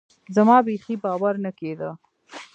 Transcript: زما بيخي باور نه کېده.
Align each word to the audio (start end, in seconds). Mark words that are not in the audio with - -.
زما 0.35 0.57
بيخي 0.67 0.95
باور 1.03 1.35
نه 1.45 1.51
کېده. 1.59 1.89